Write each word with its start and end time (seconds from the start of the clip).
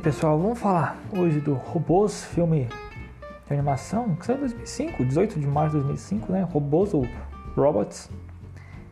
aí 0.00 0.02
pessoal, 0.02 0.38
vamos 0.38 0.58
falar 0.58 0.96
hoje 1.14 1.40
do 1.40 1.52
Robôs, 1.52 2.24
filme 2.24 2.66
de 3.46 3.52
animação 3.52 4.14
que 4.16 4.24
saiu 4.24 4.38
em 4.38 4.40
2005, 4.40 5.04
18 5.04 5.38
de 5.38 5.46
março 5.46 5.76
de 5.76 5.84
2005, 5.84 6.32
né? 6.32 6.48
Robôs 6.50 6.94
ou 6.94 7.06
Robots. 7.54 8.08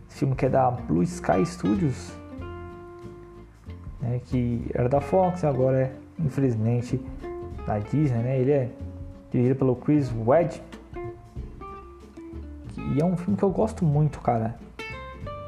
Esse 0.06 0.18
filme 0.18 0.34
que 0.36 0.44
é 0.44 0.50
da 0.50 0.70
Blue 0.70 1.02
Sky 1.02 1.46
Studios, 1.46 2.12
né? 4.02 4.20
que 4.26 4.70
era 4.74 4.86
da 4.86 5.00
Fox 5.00 5.42
e 5.42 5.46
agora 5.46 5.78
é, 5.78 5.92
infelizmente, 6.18 7.00
da 7.66 7.78
Disney, 7.78 8.22
né? 8.22 8.38
Ele 8.38 8.52
é 8.52 8.68
dirigido 9.30 9.56
pelo 9.56 9.76
Chris 9.76 10.12
Wedge. 10.26 10.62
E 12.76 13.00
é 13.00 13.04
um 13.04 13.16
filme 13.16 13.34
que 13.34 13.44
eu 13.44 13.50
gosto 13.50 13.82
muito, 13.82 14.20
cara. 14.20 14.56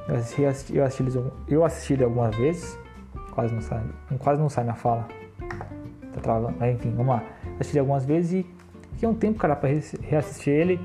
Eu 0.08 0.16
assisti, 0.16 0.74
eu 0.74 0.84
assisti, 0.84 1.18
eu 1.49 1.64
assisti 1.64 1.93
ele 1.93 2.04
algumas 2.04 2.35
vezes. 2.35 2.79
Quase 3.32 3.53
não 3.53 3.61
sai, 3.61 3.85
quase 4.18 4.40
não 4.40 4.49
sai 4.49 4.64
na 4.64 4.75
fala. 4.75 5.21
Travando. 6.20 6.56
Mas 6.58 6.74
enfim, 6.74 6.90
vamos 6.90 7.14
lá. 7.14 7.22
Assisti 7.58 7.79
algumas 7.79 8.04
vezes 8.04 8.32
e 8.32 8.46
fiquei 8.92 9.08
um 9.08 9.14
tempo, 9.14 9.38
cara, 9.38 9.56
pra 9.56 9.68
reassistir 10.02 10.52
ele. 10.52 10.80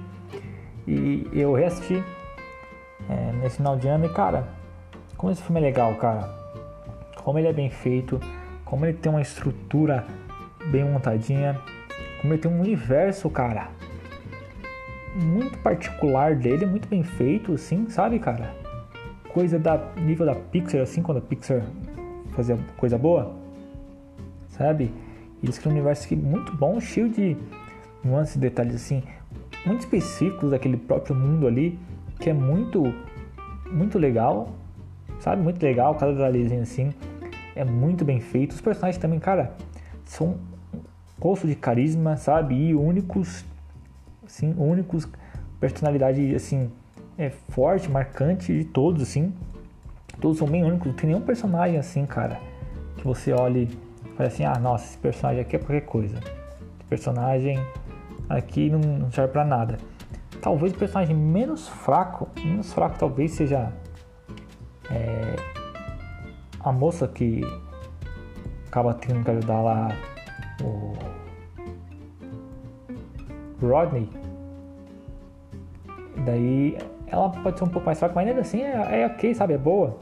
E 0.87 1.27
eu 1.33 1.53
reassisti 1.53 2.03
é, 3.09 3.31
nesse 3.41 3.57
final 3.57 3.77
de 3.77 3.87
ano 3.87 4.05
e, 4.05 4.09
cara, 4.09 4.47
como 5.17 5.31
esse 5.31 5.41
filme 5.41 5.59
é 5.59 5.63
legal, 5.63 5.93
cara. 5.95 6.29
Como 7.23 7.39
ele 7.39 7.47
é 7.47 7.53
bem 7.53 7.69
feito, 7.69 8.19
como 8.63 8.85
ele 8.85 8.97
tem 8.97 9.11
uma 9.11 9.21
estrutura 9.21 10.05
bem 10.67 10.83
montadinha, 10.83 11.59
como 12.21 12.33
ele 12.33 12.41
tem 12.41 12.51
um 12.51 12.59
universo, 12.59 13.29
cara, 13.29 13.69
muito 15.15 15.57
particular 15.59 16.35
dele, 16.35 16.65
muito 16.65 16.87
bem 16.87 17.03
feito, 17.03 17.53
assim, 17.53 17.89
sabe, 17.89 18.19
cara? 18.19 18.53
Coisa 19.29 19.57
da 19.57 19.77
nível 19.97 20.25
da 20.25 20.35
Pixar, 20.35 20.81
assim, 20.81 21.01
quando 21.01 21.19
a 21.19 21.21
Pixar 21.21 21.63
fazia 22.31 22.57
coisa 22.77 22.97
boa, 22.97 23.35
sabe? 24.49 24.91
Eles 25.45 25.59
criam 25.59 25.73
um 25.73 25.75
universo 25.75 26.07
que 26.07 26.15
muito 26.15 26.55
bom, 26.57 26.79
cheio 26.79 27.07
de 27.07 27.37
nuances 28.03 28.35
detalhes, 28.35 28.73
assim, 28.73 29.03
muito 29.63 29.81
específicos 29.81 30.49
daquele 30.49 30.75
próprio 30.75 31.15
mundo 31.15 31.45
ali, 31.45 31.77
que 32.19 32.31
é 32.31 32.33
muito, 32.33 32.91
muito 33.71 33.99
legal, 33.99 34.49
sabe? 35.19 35.43
Muito 35.43 35.61
legal, 35.61 35.93
cada 35.93 36.13
detalhezinho 36.13 36.63
assim, 36.63 36.91
é 37.55 37.63
muito 37.63 38.03
bem 38.03 38.19
feito. 38.19 38.53
Os 38.53 38.61
personagens 38.61 38.99
também, 38.99 39.19
cara, 39.19 39.53
são 40.03 40.35
um 41.21 41.47
de 41.47 41.55
carisma, 41.55 42.17
sabe? 42.17 42.55
E 42.55 42.73
únicos 42.73 43.45
assim, 44.25 44.51
únicos, 44.57 45.07
personalidade 45.59 46.33
assim, 46.33 46.71
é 47.19 47.29
forte, 47.29 47.87
marcante 47.87 48.51
de 48.51 48.65
todos, 48.65 49.03
assim. 49.03 49.31
Todos 50.19 50.39
são 50.39 50.47
bem 50.47 50.63
únicos, 50.63 50.87
não 50.87 50.95
tem 50.95 51.09
nenhum 51.11 51.21
personagem 51.21 51.77
assim, 51.77 52.03
cara, 52.03 52.39
que 52.97 53.03
você 53.03 53.31
olhe 53.31 53.69
e 54.15 54.17
fale 54.17 54.29
assim, 54.29 54.45
ah, 54.45 54.57
nossa, 54.57 54.85
esse 54.85 54.97
personagem 54.97 55.41
aqui 55.41 55.57
é 55.57 55.59
qualquer 55.59 55.81
coisa. 55.81 56.15
Esse 56.15 56.85
personagem 56.89 57.59
aqui 58.29 58.69
não, 58.69 58.79
não 58.79 59.11
serve 59.11 59.33
pra 59.33 59.43
nada. 59.43 59.77
Talvez 60.41 60.71
o 60.71 60.77
personagem 60.77 61.13
menos 61.13 61.67
fraco, 61.67 62.29
menos 62.37 62.71
fraco 62.71 62.97
talvez 62.97 63.31
seja 63.31 63.73
é, 64.89 65.35
a 66.61 66.71
moça 66.71 67.09
que 67.09 67.41
acaba 68.67 68.93
tendo 68.93 69.21
que 69.21 69.31
ajudar 69.31 69.61
lá 69.61 69.89
o 70.63 70.93
Rodney. 73.61 74.09
Daí 76.23 76.77
ela 77.07 77.29
pode 77.31 77.57
ser 77.57 77.65
um 77.65 77.69
pouco 77.69 77.85
mais 77.85 77.99
fraca, 77.99 78.15
mas 78.15 78.29
ainda 78.29 78.39
assim 78.39 78.61
é, 78.61 79.01
é 79.01 79.07
ok, 79.07 79.35
sabe? 79.35 79.55
É 79.55 79.57
boa. 79.57 79.99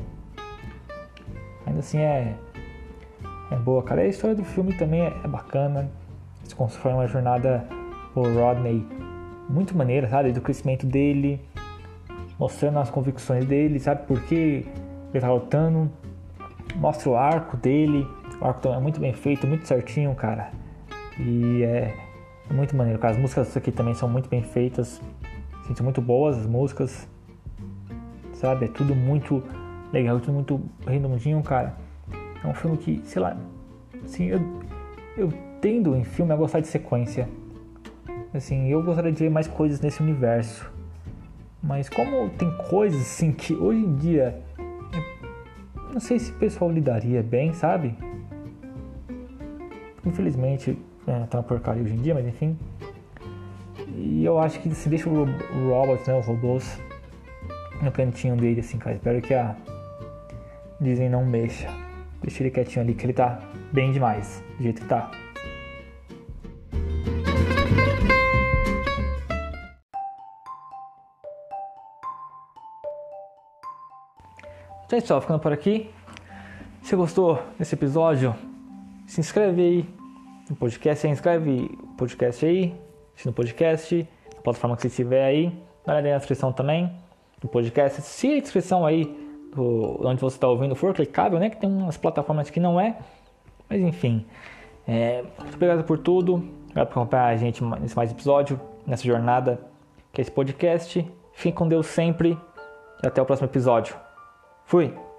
Ainda 1.65 1.79
assim 1.79 1.97
é, 1.97 2.35
é 3.51 3.55
boa, 3.55 3.83
cara. 3.83 4.01
A 4.01 4.07
história 4.07 4.35
do 4.35 4.43
filme 4.43 4.73
também 4.73 5.01
é, 5.01 5.13
é 5.23 5.27
bacana. 5.27 5.89
Se 6.43 6.55
constrói 6.55 6.93
uma 6.93 7.07
jornada 7.07 7.65
por 8.13 8.27
Rodney 8.27 8.85
muito 9.49 9.75
maneira, 9.77 10.07
sabe? 10.07 10.31
Do 10.31 10.41
crescimento 10.41 10.85
dele, 10.85 11.41
mostrando 12.39 12.79
as 12.79 12.89
convicções 12.89 13.45
dele, 13.45 13.79
sabe? 13.79 14.05
Por 14.05 14.21
que 14.23 14.65
ele 15.13 15.21
tá 15.21 15.31
lutando. 15.31 15.91
Mostra 16.75 17.09
o 17.09 17.15
arco 17.15 17.55
dele. 17.57 18.07
O 18.41 18.45
arco 18.45 18.61
também 18.61 18.77
é 18.77 18.81
muito 18.81 18.99
bem 18.99 19.13
feito, 19.13 19.45
muito 19.45 19.67
certinho, 19.67 20.13
cara. 20.15 20.51
E 21.19 21.63
é, 21.63 21.93
é 22.49 22.53
muito 22.53 22.75
maneiro, 22.75 22.99
cara. 22.99 23.13
As 23.13 23.19
músicas 23.19 23.55
aqui 23.55 23.71
também 23.71 23.93
são 23.93 24.09
muito 24.09 24.27
bem 24.27 24.41
feitas. 24.41 25.01
São 25.75 25.83
muito 25.83 26.01
boas 26.01 26.37
as 26.37 26.45
músicas. 26.45 27.07
Sabe? 28.33 28.65
É 28.65 28.67
tudo 28.67 28.95
muito 28.95 29.43
legal, 29.91 30.19
tudo 30.19 30.33
muito 30.33 30.61
redondinho, 30.85 31.41
cara. 31.43 31.75
É 32.43 32.47
um 32.47 32.53
filme 32.53 32.77
que, 32.77 33.01
sei 33.05 33.21
lá, 33.21 33.37
assim, 34.03 34.25
eu, 34.25 34.39
eu 35.17 35.33
tendo 35.61 35.95
em 35.95 36.03
filme 36.03 36.31
a 36.33 36.35
gostar 36.35 36.59
de 36.59 36.67
sequência. 36.67 37.27
Assim, 38.33 38.67
eu 38.69 38.83
gostaria 38.83 39.11
de 39.11 39.19
ver 39.19 39.29
mais 39.29 39.47
coisas 39.47 39.79
nesse 39.79 40.01
universo. 40.01 40.71
Mas 41.61 41.87
como 41.87 42.29
tem 42.31 42.51
coisas 42.69 42.99
assim 42.99 43.31
que 43.31 43.53
hoje 43.53 43.79
em 43.79 43.95
dia 43.95 44.43
não 45.93 45.99
sei 45.99 46.17
se 46.17 46.31
o 46.31 46.35
pessoal 46.35 46.71
lidaria 46.71 47.21
bem, 47.21 47.53
sabe? 47.53 47.95
Infelizmente, 50.03 50.75
é, 51.05 51.19
tá 51.27 51.37
uma 51.37 51.43
porcaria 51.43 51.83
hoje 51.83 51.93
em 51.93 52.01
dia, 52.01 52.15
mas 52.15 52.25
enfim. 52.25 52.57
E 53.95 54.25
eu 54.25 54.39
acho 54.39 54.59
que 54.59 54.73
se 54.73 54.89
deixa 54.89 55.07
o, 55.07 55.23
o 55.23 55.69
robot, 55.69 56.01
né, 56.07 56.17
os 56.17 56.25
robôs, 56.25 56.81
no 57.79 57.91
cantinho 57.91 58.35
dele, 58.35 58.61
assim, 58.61 58.79
cara. 58.79 58.95
Espero 58.95 59.21
que 59.21 59.35
a 59.35 59.55
Disney 60.81 61.09
não 61.09 61.23
mexa. 61.23 61.69
Deixa 62.23 62.41
ele 62.41 62.51
quietinho 62.51 62.85
ali, 62.85 62.93
que 62.93 63.05
ele 63.05 63.13
tá 63.13 63.37
bem 63.71 63.91
demais, 63.91 64.41
do 64.57 64.63
jeito 64.63 64.81
que 64.81 64.87
tá. 64.87 65.11
Então 74.85 74.97
é 74.97 74.97
isso, 74.97 75.21
ficando 75.21 75.39
por 75.39 75.51
aqui. 75.51 75.89
Se 76.81 76.95
gostou 76.95 77.41
desse 77.59 77.75
episódio, 77.75 78.33
se 79.05 79.19
inscreve 79.19 79.61
aí 79.61 79.89
no 80.49 80.55
podcast, 80.55 81.01
se 81.01 81.07
inscreve 81.07 81.51
no 81.51 81.95
podcast 81.97 82.45
aí, 82.45 82.73
no 83.25 83.33
podcast, 83.33 84.07
na 84.35 84.41
plataforma 84.41 84.75
que 84.75 84.83
você 84.83 84.87
estiver 84.87 85.25
aí, 85.25 85.47
dá 85.85 85.93
uma 85.93 86.01
na 86.01 86.17
descrição 86.17 86.53
também 86.53 86.89
do 87.41 87.47
podcast. 87.49 88.01
Se 88.01 88.33
a 88.33 88.39
descrição 88.39 88.85
aí 88.85 89.22
do, 89.55 89.99
onde 90.07 90.21
você 90.21 90.37
está 90.37 90.47
ouvindo 90.47 90.75
for 90.75 90.93
clicável, 90.93 91.39
né? 91.39 91.49
Que 91.49 91.57
tem 91.57 91.69
umas 91.69 91.97
plataformas 91.97 92.49
que 92.49 92.59
não 92.59 92.79
é, 92.79 92.97
mas 93.69 93.81
enfim. 93.81 94.25
É, 94.87 95.23
muito 95.39 95.55
obrigado 95.55 95.83
por 95.83 95.97
tudo, 95.97 96.35
obrigado 96.35 96.87
por 96.87 96.99
acompanhar 96.99 97.27
a 97.27 97.37
gente 97.37 97.63
nesse 97.63 97.95
mais 97.95 98.11
episódio, 98.11 98.59
nessa 98.85 99.03
jornada 99.03 99.59
que 100.11 100.21
é 100.21 100.23
esse 100.23 100.31
podcast. 100.31 101.05
Fique 101.33 101.57
com 101.57 101.67
Deus 101.67 101.87
sempre 101.87 102.37
e 103.03 103.07
até 103.07 103.21
o 103.21 103.25
próximo 103.25 103.47
episódio. 103.47 103.95
Fui! 104.65 105.12